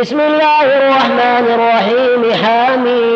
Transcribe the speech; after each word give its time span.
بسم 0.00 0.20
الله 0.20 0.62
الرحمن 0.62 1.46
الرحيم 1.54 2.32
حامين 2.44 3.12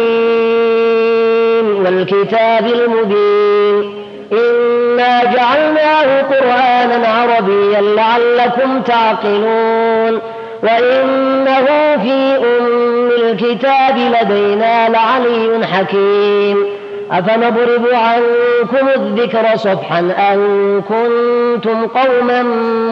والكتاب 1.85 2.67
المبين. 2.67 3.95
إنا 4.33 5.25
جعلناه 5.25 6.23
قرآنا 6.23 7.09
عربيا 7.09 7.81
لعلكم 7.81 8.83
تعقلون. 8.83 10.21
وإنه 10.63 11.67
في 12.03 12.37
أم 12.37 13.11
الكتاب 13.23 13.97
لدينا 13.99 14.89
لعلي 14.89 15.67
حكيم. 15.67 16.67
أفنضرب 17.13 17.87
عنكم 17.93 18.89
الذكر 18.97 19.57
صفحا 19.57 19.99
أن 19.99 20.83
كنتم 20.89 21.87
قوما 21.87 22.43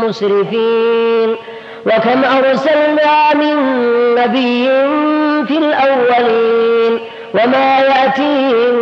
مسرفين. 0.06 1.36
وكم 1.86 2.24
أرسلنا 2.24 3.34
من 3.34 3.56
نبي 4.14 4.68
في 5.46 5.58
الأولين 5.58 6.98
وما 7.34 7.78
يأتيهم 7.80 8.74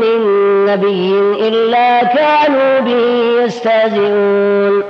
من 0.00 0.20
نبي 0.66 1.14
إلا 1.48 2.04
كانوا 2.04 2.80
به 2.80 3.42
يستهزئون 3.44 4.82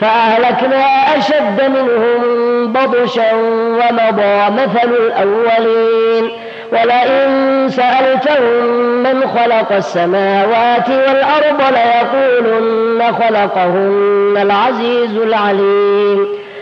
فأهلكنا 0.00 0.84
أشد 1.18 1.62
منهم 1.62 2.72
بطشا 2.72 3.32
ومضى 3.34 4.62
مثل 4.62 4.90
الأولين 5.06 6.30
ولئن 6.72 7.68
سألتهم 7.68 8.66
من 9.02 9.20
خلق 9.28 9.72
السماوات 9.72 10.88
والأرض 10.88 11.62
ليقولن 11.72 13.12
خلقهن 13.12 14.34
العزيز 14.42 15.16
العليم 15.16 16.41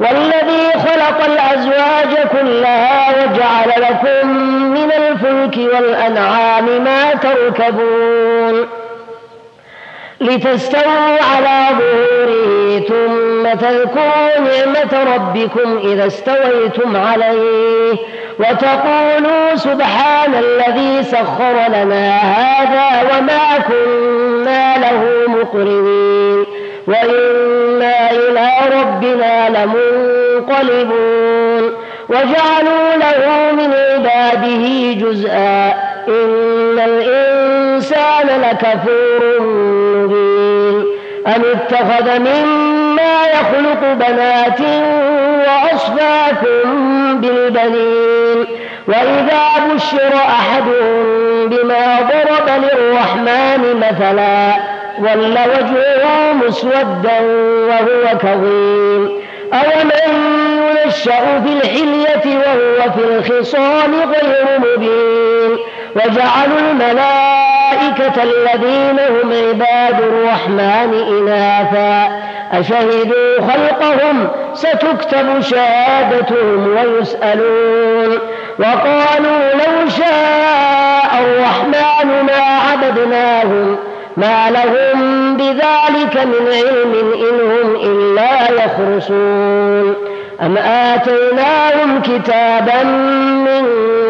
والذي 0.00 0.72
خلق 0.72 1.24
الأزواج 1.24 2.26
كلها 2.32 3.08
وجعل 3.10 3.82
لكم 3.82 4.28
من 4.72 4.92
الفلك 4.92 5.56
والأنعام 5.74 6.84
ما 6.84 7.14
تركبون 7.14 8.66
لتستووا 10.20 11.18
على 11.34 11.66
ظهوره 11.78 12.80
ثم 12.88 13.58
تذكروا 13.58 14.38
نعمة 14.38 15.14
ربكم 15.14 15.78
إذا 15.92 16.06
استويتم 16.06 16.96
عليه 16.96 17.96
وتقولوا 18.38 19.54
سبحان 19.56 20.34
الذي 20.34 21.02
سخر 21.02 21.52
لنا 21.68 22.16
هذا 22.18 23.02
وما 23.10 23.58
كنا 23.68 24.76
له 24.78 25.04
مقرنين 25.28 26.44
وإنا 26.86 28.10
إلى 28.10 28.48
ربنا 28.80 29.33
لمنقلبون 29.48 31.04
وجعلوا 32.08 32.96
له 32.96 33.52
من 33.52 33.72
عباده 33.74 34.64
جزءا 34.92 35.74
إن 36.08 36.78
الإنسان 36.78 38.26
لكفور 38.42 39.40
مبين 39.40 40.84
أم 41.26 41.42
اتخذ 41.54 42.18
مما 42.18 43.24
يخلق 43.32 43.80
بنات 43.92 44.60
وأصفاكم 45.46 47.20
بالبنين 47.20 48.46
وإذا 48.88 49.42
بشر 49.74 50.14
أحدهم 50.16 51.48
بما 51.48 51.96
ضرب 52.00 52.48
للرحمن 52.64 53.76
مثلا 53.76 54.54
ظل 55.00 55.38
وجهه 55.48 56.32
مسودا 56.32 57.20
وهو 57.68 58.18
كظيم 58.18 59.23
أومن 59.54 60.34
ينشأ 60.84 61.40
في 61.40 61.52
الحلية 61.52 62.36
وهو 62.36 62.92
في 62.92 63.04
الخصام 63.04 63.94
غير 63.94 64.46
مبين 64.58 65.58
وجعلوا 65.96 66.58
الملائكة 66.70 68.22
الذين 68.22 68.98
هم 68.98 69.32
عباد 69.32 70.00
الرحمن 70.00 70.94
إناثا 71.08 72.20
أشهدوا 72.52 73.40
خلقهم 73.40 74.28
ستكتب 74.54 75.40
شهادتهم 75.40 76.76
ويسألون 76.76 78.18
وقالوا 78.58 79.52
لو 79.54 79.88
شاء 79.88 81.22
الرحمن 81.22 82.22
ما 82.26 82.42
عبدناهم 82.72 83.93
ما 84.16 84.50
لهم 84.50 85.36
بذلك 85.36 86.26
من 86.26 86.46
علم 86.52 86.94
إن 87.14 87.36
هم 87.50 87.76
إلا 87.76 88.64
يخرصون. 88.64 89.94
أم 90.42 90.56
آتيناهم 90.56 92.02
كتابا 92.02 92.82
من 93.44 93.64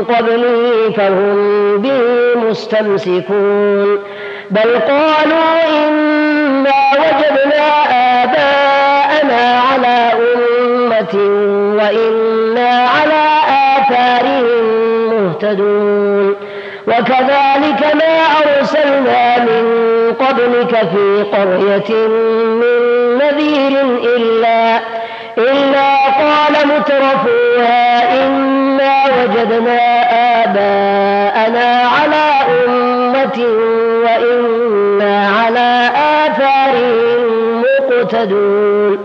قبله 0.08 0.90
فهم 0.96 1.78
به 1.78 2.00
مستمسكون. 2.50 3.98
بل 4.50 4.78
قالوا 4.88 5.88
إنا 5.88 6.72
وجدنا 6.92 7.66
آباءنا 8.22 9.60
على 9.60 10.12
أمة 10.12 11.14
وإنا 11.78 12.88
على 12.88 13.24
آثارهم 13.78 14.56
مهتدون. 15.10 16.03
وكذلك 16.86 17.94
ما 17.94 18.16
أرسلنا 18.44 19.38
من 19.38 19.64
قبلك 20.20 20.70
في 20.76 21.22
قرية 21.32 22.08
من 22.08 23.18
نذير 23.18 23.80
إلا 24.16 24.80
إلا 25.38 25.96
قال 26.06 26.68
مترفوها 26.68 28.14
إنا 28.26 29.04
وجدنا 29.04 29.80
آباءنا 30.44 31.88
على 31.88 32.24
أمة 32.66 33.44
وإنا 34.04 35.28
على 35.28 35.90
آثارهم 36.26 37.62
مقتدون. 37.62 38.98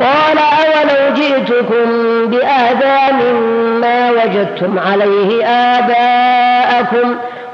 قال 0.00 0.38
أولو 0.38 1.14
جئتكم 1.14 1.86
بأهدى 2.26 3.12
مما 3.12 4.10
وجدتم 4.10 4.78
عليه 4.78 5.44
آباءكم 5.46 6.39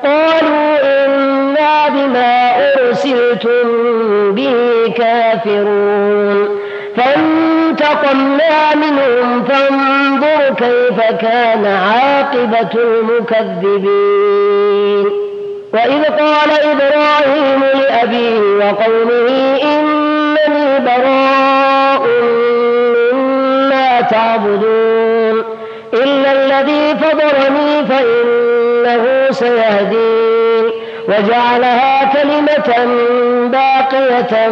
قالوا 0.04 1.04
إنا 1.04 1.88
بما 1.88 2.34
أرسلتم 2.74 3.66
به 4.32 4.54
كافرون. 4.96 6.48
فانتقمنا 6.96 8.74
منهم 8.74 9.44
فانظر 9.44 10.54
كيف 10.54 10.98
كان 11.20 11.66
عاقبة 11.66 12.74
المكذبين. 12.74 14.26
وإذ 15.74 16.02
قال 16.04 16.50
إبراهيم 16.62 17.62
لأبيه 17.74 18.40
وقومه 18.40 19.28
إنني 19.62 20.80
براء 20.80 22.04
مما 23.12 24.00
تعبدون 24.00 25.36
إلا 25.94 26.30
الذي 26.32 26.84
سيهدين. 29.38 30.70
وجعلها 31.08 32.12
كلمة 32.12 32.86
باقية 33.52 34.50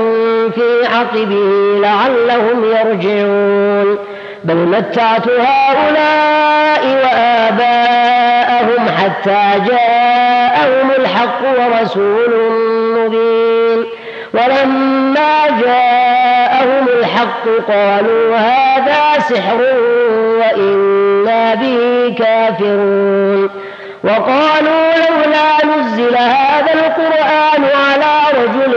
في 0.55 0.87
عقبه 0.95 1.35
لعلهم 1.81 2.65
يرجعون. 2.65 3.99
بل 4.45 4.55
متعت 4.55 5.29
هؤلاء 5.29 6.83
وآباءهم 7.05 8.89
حتى 8.89 9.43
جاءهم 9.69 10.91
الحق 10.99 11.41
ورسول 11.43 12.33
مبين. 12.99 13.87
ولما 14.35 15.35
جاءهم 15.65 16.87
الحق 16.99 17.45
قالوا 17.69 18.37
هذا 18.37 19.19
سحر 19.19 19.61
وإنا 20.39 21.55
به 21.55 22.15
كافرون. 22.19 23.51
وقالوا 24.05 24.93
لولا 24.95 25.77
نزل 25.77 26.17
هذا 26.17 26.73
القرآن 26.75 27.65
على 27.65 28.43
رجل 28.43 28.75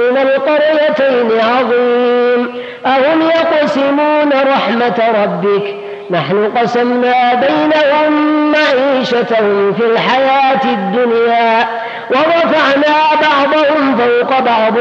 من 0.00 0.18
القريتين 0.18 1.40
عظيم. 1.40 2.48
أهم 2.86 3.22
يقسمون 3.22 4.30
رحمة 4.32 5.22
ربك؟ 5.22 5.74
نحن 6.10 6.52
قسمنا 6.58 7.34
بينهم 7.34 8.12
معيشتهم 8.52 9.72
في 9.72 9.86
الحياة 9.86 10.64
الدنيا 10.64 11.66
ورفعنا 12.10 12.96
بعضهم 13.22 13.96
فوق 13.96 14.38
بعض 14.38 14.74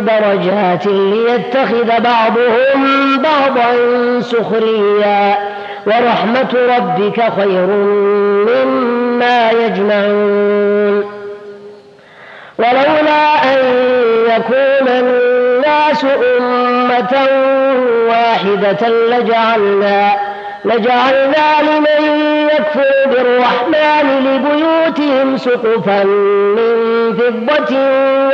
درجات 0.00 0.86
ليتخذ 0.86 2.00
بعضهم 2.00 3.18
بعضا 3.18 3.74
سخريا. 4.20 5.52
ورحمة 5.86 6.54
ربك 6.76 7.22
خير 7.36 7.66
مما 8.46 9.01
يجمعون. 9.52 11.22
ولولا 12.58 13.44
أن 13.44 13.58
يكون 14.28 14.88
الناس 14.88 16.04
أمة 16.38 17.28
واحدة 18.08 18.88
لجعلنا 18.88 20.12
لجعلنا 20.64 21.62
لمن 21.62 22.20
يكفر 22.46 22.92
بالرحمن 23.06 24.06
لبيوتهم 24.24 25.36
سقفا 25.36 26.04
من 26.04 26.72
فضة 27.16 27.76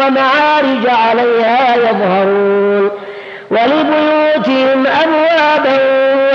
ومعارج 0.01 0.87
عليها 0.87 1.77
يظهرون. 1.77 2.91
ولبيوتهم 3.51 4.87
أبوابا 4.87 5.79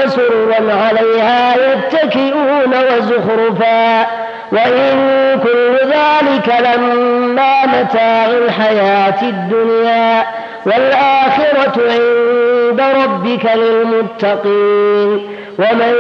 وسرا 0.05 0.73
عليها 0.73 1.55
يتكئون 1.55 2.73
وزخرفا. 2.73 4.07
وإن 4.51 5.39
كل 5.43 5.77
ذلك 5.85 6.53
لما 6.59 7.65
متاع 7.65 8.25
الحياة 8.25 9.21
الدنيا 9.21 10.23
والآخرة 10.65 11.81
عند 11.91 12.52
ربك 12.91 13.51
للمتقين. 13.56 15.30
ومن 15.59 15.94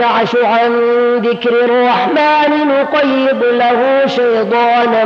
يعش 0.00 0.36
عن 0.44 0.80
ذكر 1.16 1.64
الرحمن 1.64 2.68
نقيض 2.68 3.44
له 3.52 4.06
شيطانا 4.06 5.04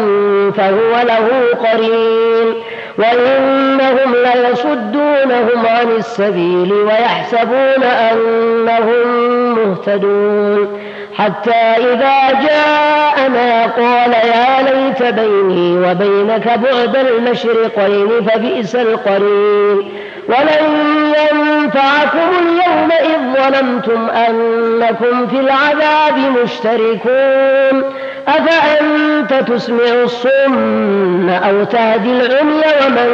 فهو 0.57 1.03
له 1.07 1.29
قرين. 1.71 2.55
وإنهم 2.99 4.15
ليصدونهم 4.15 5.67
عن 5.67 5.89
السبيل 5.97 6.73
ويحسبون 6.73 7.83
أنهم 7.83 9.09
مهتدون. 9.55 10.81
حتى 11.19 11.61
إذا 11.79 12.41
جاءنا 12.47 13.67
قال 13.67 14.13
يا 14.13 14.63
ليت 14.63 15.15
بيني 15.15 15.79
وبينك 15.79 16.59
بعد 16.59 16.97
المشرقين 16.97 18.09
فبئس 18.29 18.77
القرين. 18.77 19.89
ولن 20.29 20.65
ينفعكم 21.07 22.31
اليوم 22.41 22.91
إذ 22.93 23.21
ظلمتم 23.43 24.11
أنكم 24.11 25.27
في 25.27 25.41
العذاب 25.41 26.17
مشتركون. 26.43 27.85
أفأنت 28.29 29.35
تسمع 29.35 30.03
الصم 30.05 31.29
أو 31.29 31.65
تهدي 31.65 32.11
العمي 32.11 32.63
ومن 32.87 33.09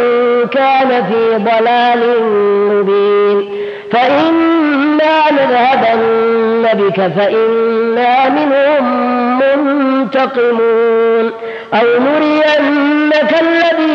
كان 0.49 1.05
في 1.05 1.37
ضلال 1.37 2.03
مبين؟ 2.71 3.39
فإما 3.93 5.17
نذهبن 5.33 6.67
بك 6.75 6.97
فإنا 7.17 8.29
منهم 8.29 8.85
منتقمون. 9.39 11.33
أو 11.75 11.87
نرينك 12.01 13.33
الذي 13.41 13.88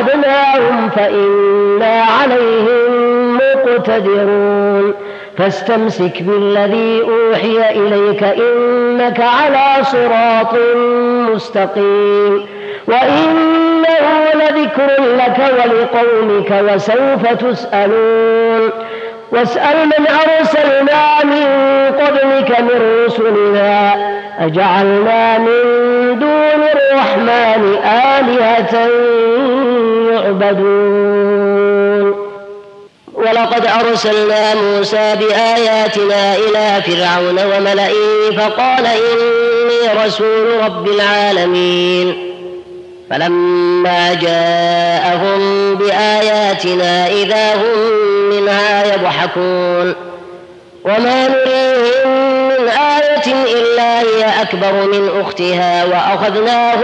وعدناهم 0.00 0.90
فإنا 0.90 2.02
عليهم 2.02 3.36
مقتدرون. 3.36 4.94
فاستمسك 5.38 6.22
بالذي 6.22 7.02
أوحي 7.02 7.70
إليك 7.70 8.22
إنك 8.22 9.20
على 9.20 9.84
صراط 9.84 10.54
مستقيم. 11.34 12.46
وإنه 12.88 14.30
لذكر 14.34 15.02
لك 15.02 15.38
ولقومك 15.58 16.74
وسوف 16.74 17.26
تسألون. 17.26 18.70
واسأل 19.32 19.86
من 19.86 20.06
أرسلنا 20.08 21.24
من 21.24 21.46
قبلك 22.00 22.60
من 22.60 23.04
رسلنا. 23.06 23.94
أجعلنا 24.40 25.38
من 25.38 26.18
دون 26.18 26.39
الرحمن 26.62 27.76
آلهة 27.84 28.88
يعبدون. 30.12 32.30
ولقد 33.14 33.66
أرسلنا 33.66 34.54
موسى 34.54 35.16
بآياتنا 35.20 36.36
إلى 36.36 36.82
فرعون 36.82 37.38
وملئه 37.38 38.30
فقال 38.36 38.86
إني 38.86 40.06
رسول 40.06 40.60
رب 40.64 40.88
العالمين. 40.88 42.26
فلما 43.10 44.14
جاءهم 44.14 45.74
بآياتنا 45.74 47.06
إذا 47.06 47.54
هم 47.54 47.90
منها 48.30 48.94
يضحكون. 48.94 49.94
وما 50.84 51.28
نريهم 51.28 52.29
إلا 53.26 54.00
هي 54.00 54.42
أكبر 54.42 54.72
من 54.72 55.20
أختها 55.20 55.84
وأخذناهم 55.84 56.82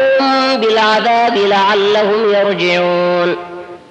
بالعذاب 0.61 1.37
لعلهم 1.37 2.35
يرجعون. 2.35 3.37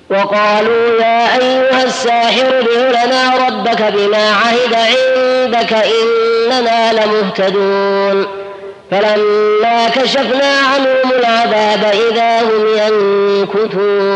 وقالوا 0.09 0.99
يا 0.99 1.37
أيها 1.37 1.83
الساحر 1.83 2.59
ادع 2.59 3.05
لنا 3.05 3.47
ربك 3.47 3.81
بما 3.81 4.31
عهد 4.31 4.73
عندك 4.73 5.73
إننا 5.73 6.93
لمهتدون. 6.93 8.27
فلما 8.91 9.89
كشفنا 9.95 10.57
عنهم 10.73 11.11
العذاب 11.19 11.93
إذا 12.11 12.41
هم 12.41 12.67
ينكثون. 13.47 14.15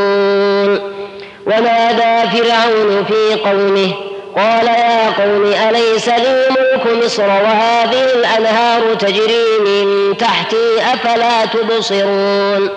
ونادى 1.45 2.29
فرعون 2.31 3.05
في 3.05 3.35
قومه 3.35 4.08
قال 4.39 4.67
يا 4.67 5.09
قوم 5.09 5.53
أليس 5.69 6.07
لي 6.09 6.47
ملك 6.49 7.03
مصر 7.05 7.27
وهذه 7.27 8.03
الأنهار 8.15 8.95
تجري 8.95 9.59
من 9.65 10.17
تحتي 10.17 10.79
أفلا 10.93 11.45
تبصرون؟ 11.45 12.69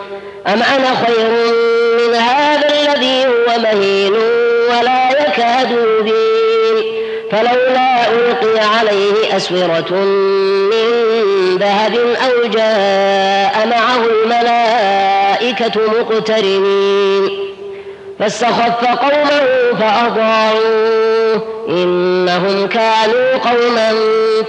أم 0.46 0.62
أنا 0.62 0.94
خير 1.06 1.30
من 1.98 2.14
هذا 2.14 2.68
الذي 2.68 3.26
هو 3.26 3.58
مهين 3.58 4.12
ولا 4.68 5.10
يكاد 5.10 5.70
يبين؟ 5.70 6.92
فلولا 7.32 8.06
ألقي 8.12 8.58
عليه 8.78 9.36
أسورة 9.36 9.90
من 10.70 11.56
ذهب 11.58 11.94
أو 11.96 12.48
جاء 12.48 13.66
معه 13.66 14.06
الملائكة 14.06 15.80
مقترنين. 16.00 17.51
فاستخف 18.18 18.84
قومه 18.84 19.40
فأطاعوه 19.80 21.42
إنهم 21.68 22.68
كانوا 22.68 23.36
قوما 23.50 23.94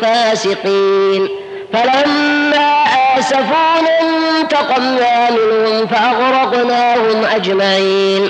فاسقين. 0.01 1.29
فلما 1.73 2.83
آسفونا 3.17 3.99
انتقمنا 4.01 5.29
منهم 5.29 5.87
فأغرقناهم 5.87 7.25
أجمعين. 7.35 8.29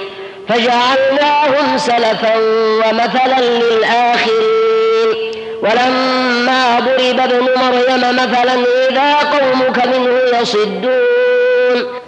فجعلناهم 0.50 1.78
سلفا 1.78 2.36
ومثلا 2.78 3.42
للآخرين. 3.42 5.34
ولما 5.62 6.80
ضرب 6.80 7.20
ابن 7.20 7.50
مريم 7.58 8.16
مثلا 8.16 8.54
إذا 8.90 9.16
قومك 9.16 9.86
منه 9.86 10.40
يصدون. 10.42 12.04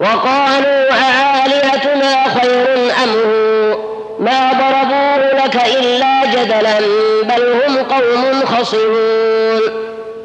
وقالوا 0.00 0.92
أآلهتنا 2.04 2.40
خير 2.40 2.92
أم 3.04 3.10
هو؟ 3.10 3.78
ما 4.20 4.52
ضربوه 4.52 5.44
لك 5.44 5.56
إلا 5.78 6.24
جدلا 6.26 6.78
بل 7.22 7.42
هم 7.66 7.76
قوم 7.76 8.44
خصمون 8.46 9.60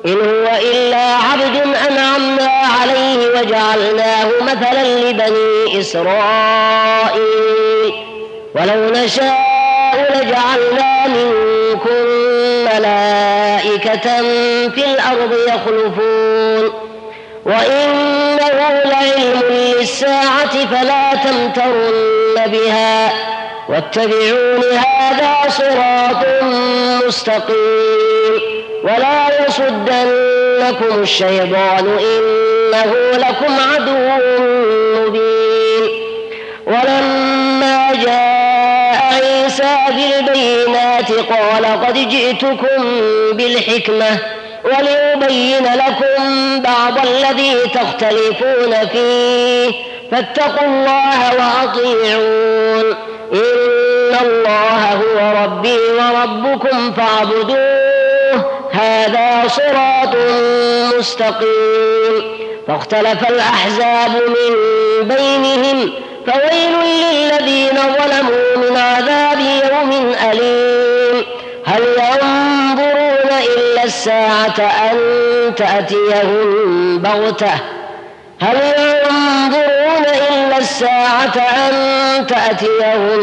إن 0.05 0.17
هو 0.17 0.47
إلا 0.71 0.97
عبد 1.15 1.75
أنعمنا 1.89 2.49
عليه 2.81 3.27
وجعلناه 3.27 4.27
مثلا 4.41 4.83
لبني 5.09 5.79
إسرائيل 5.79 7.19
ولو 8.55 8.89
نشاء 9.03 10.09
لجعلنا 10.15 11.07
منكم 11.07 12.05
ملائكة 12.65 14.21
في 14.69 14.85
الأرض 14.85 15.33
يخلفون 15.47 16.73
وإنه 17.45 18.39
لعلم 18.85 19.41
للساعة 19.89 20.65
فلا 20.65 21.13
تمترن 21.23 22.47
بها 22.51 23.13
واتبعون 23.69 24.63
هذا 24.63 25.49
صراط 25.49 26.25
مستقيم 27.07 28.39
ولا 28.83 29.45
يصدنكم 29.47 31.01
الشيطان 31.01 31.97
إنه 31.99 32.93
لكم 33.13 33.53
عدو 33.73 34.09
مبين 34.95 35.89
ولما 36.67 37.89
جاء 38.05 39.01
عيسى 39.13 39.77
بالبينات 39.89 41.11
قال 41.11 41.65
قد 41.65 42.09
جئتكم 42.09 42.83
بالحكمة 43.33 44.19
وليبين 44.63 45.63
لكم 45.63 46.23
بعض 46.61 47.05
الذي 47.07 47.55
تختلفون 47.73 48.87
فيه. 48.91 49.71
فاتقوا 50.11 50.67
الله 50.67 51.19
وأطيعون. 51.33 52.95
إن 53.33 54.15
الله 54.21 54.93
هو 54.93 55.43
ربي 55.43 55.77
وربكم 55.77 56.93
فاعبدوه. 56.93 58.45
هذا 58.71 59.47
صراط 59.47 60.15
مستقيم. 60.97 62.39
فاختلف 62.67 63.29
الأحزاب 63.29 64.09
من 64.09 64.53
بينهم 65.07 65.91
فويل 66.27 66.73
للذين 66.83 67.75
ظلموا 67.75 68.57
من 68.57 68.77
عذاب 68.77 69.18
الساعة 73.99 74.59
أن 74.91 74.97
تأتيهم 75.55 76.99
بغتة 76.99 77.51
هل 78.41 78.55
ينظرون 78.55 80.05
إلا 80.31 80.57
الساعة 80.57 81.37
أن 81.37 82.27
تأتيهم 82.27 83.19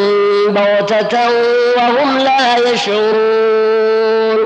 بغتة 0.48 1.18
وهم 1.76 2.18
لا 2.18 2.72
يشعرون؟ 2.72 4.38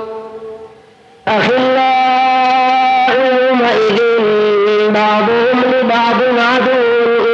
أخلاء 1.28 3.10
يومئذ 3.20 3.99
بعضهم 4.90 5.62
لبعض 5.72 6.20
عدو 6.38 6.80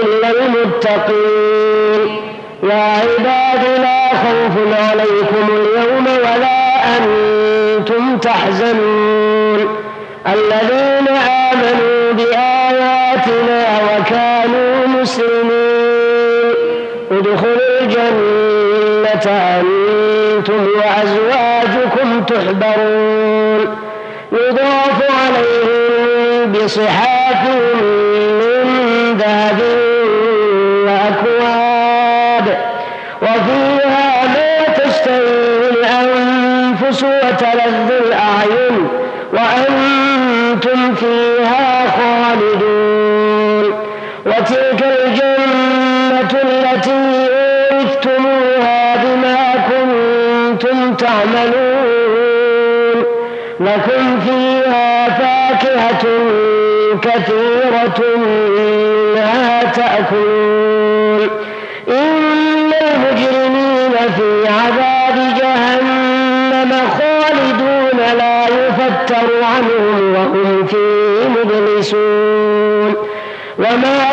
إلا 0.02 0.30
المتقين. 0.30 2.20
يا 2.62 2.82
عباد 2.82 3.80
لا 3.80 4.08
خوف 4.08 4.54
عليكم 4.90 5.65
تحزنون. 8.26 9.76
الذين 10.26 11.08
آمنوا 11.52 12.12
بآياتنا 12.12 13.60
وكانوا 13.86 14.86
مسلمين. 14.86 16.54
ادخلوا 17.10 17.80
الجنة 17.80 19.26
أنتم 19.30 20.66
وأزواجكم 20.78 22.24
تحبرون. 22.24 23.76
يضاف 24.32 24.98
عليهم 25.20 26.52
بصحاف 26.52 27.42
من 28.58 29.18
ذهب 29.18 29.60
وأكواب. 30.86 32.46
وفيها 33.22 34.26
ما 34.34 34.74
تشتهي 34.74 35.70
الأنفس 35.70 37.00
وتلذ 37.02 37.95
لكم 53.60 54.20
فيها 54.20 55.08
فاكهة 55.08 56.02
كثيرة 57.02 58.16
منها 58.16 59.64
تأكلون 59.64 61.28
إن 61.88 62.72
المجرمين 62.72 63.92
في 64.16 64.48
عذاب 64.48 65.34
جهنم 65.40 66.72
خالدون 66.98 68.16
لا 68.18 68.44
يفتر 68.44 69.44
عنهم 69.44 70.14
وهم 70.14 70.66
فيه 70.66 71.28
مبلسون. 71.28 72.94
وما 73.58 74.05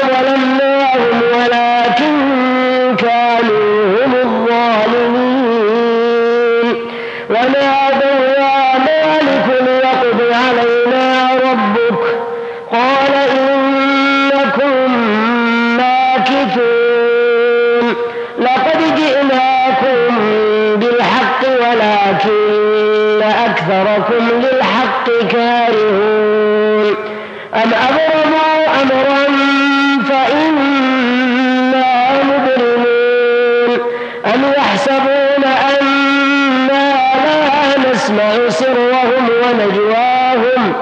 نسمع 38.04 38.50
سرهم 38.50 39.30
ونجواهم. 39.44 40.74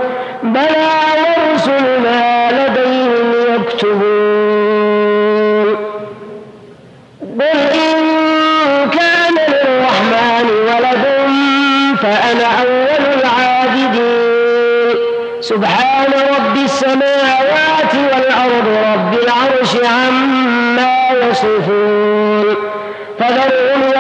بلى 0.44 0.92
ورسلنا 1.22 2.20
لديهم 2.52 3.34
يكتبون. 3.56 4.88
قل 7.40 7.60
إن 7.74 7.98
كان 8.90 9.36
للرحمن 9.50 10.48
ولد 10.68 11.06
فأنا 12.02 12.48
أول 12.62 13.04
العابدين. 13.20 14.96
سبحان 15.42 16.12
رب 16.36 16.56
السماوات 16.64 17.94
والأرض 17.94 18.68
رب 18.94 19.14
العرش 19.14 19.76
عما 19.86 20.98
يصفون. 21.30 22.56
فذرهم 23.20 23.91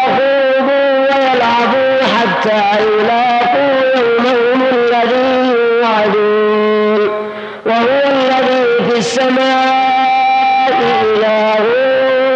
حتى 2.42 2.84
يلاقوا 2.84 3.82
يومهم 3.96 4.62
الذي 4.74 5.54
يوعدون 5.54 7.10
وهو 7.66 8.02
الذي 8.10 8.90
في 8.90 8.98
السماء 8.98 10.72
إله 11.02 11.62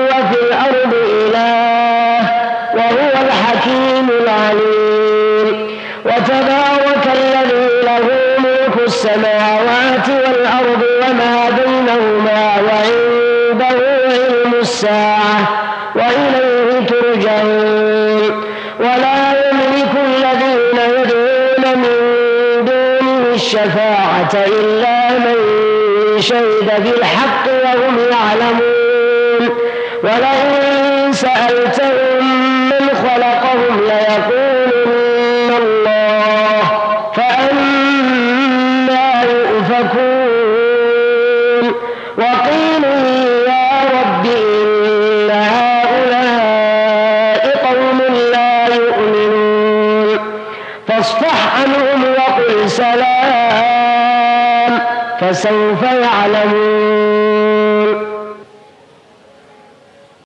وفي 0.05 0.41
الأرض 0.41 0.93
إله 0.93 2.29
وهو 2.75 3.11
الحكيم 3.25 4.09
العليم 4.21 5.67
وتبارك 6.05 7.05
الذي 7.13 7.81
له 7.83 8.07
ملك 8.39 8.77
السماوات 8.87 10.09
والأرض 10.09 10.81
وما 11.01 11.49
بينهما 11.49 12.55
وعنده 12.67 13.85
علم 14.09 14.53
الساعة 14.61 15.64
الشفاعة 24.33 24.45
إلا 24.45 25.19
من 25.19 25.35
شهد 26.21 26.83
بالحق 26.83 27.47
وهم 27.63 27.97
يعلمون. 28.11 29.57
ولئن 30.03 31.13
سألتهم 31.13 31.94